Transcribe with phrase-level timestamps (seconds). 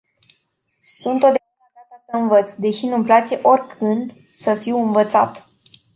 [1.01, 5.49] Sunt totdeauna gata să învăț, deși nu-mi place oricînd să fiu învățat.